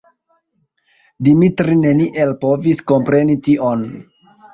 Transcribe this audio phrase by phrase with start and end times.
[1.27, 3.85] Dimitri neniel povis kompreni tion.